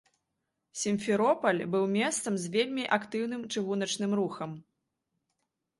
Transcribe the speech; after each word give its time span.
Сімферопаль 0.83 1.61
быў 1.75 1.85
месцам 1.97 2.33
з 2.45 2.51
вельмі 2.57 2.83
актыўным 2.99 3.41
чыгуначным 3.57 4.11
рухам. 4.23 4.51